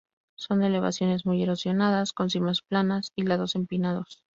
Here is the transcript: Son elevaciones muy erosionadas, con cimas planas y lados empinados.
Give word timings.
Son 0.35 0.63
elevaciones 0.63 1.27
muy 1.27 1.43
erosionadas, 1.43 2.11
con 2.11 2.31
cimas 2.31 2.63
planas 2.63 3.11
y 3.15 3.21
lados 3.21 3.53
empinados. 3.53 4.23